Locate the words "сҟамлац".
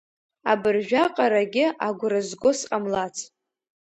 2.57-3.15